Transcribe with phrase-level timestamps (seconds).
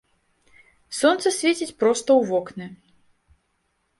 [0.99, 2.65] Сонца свеціць проста ў вокны.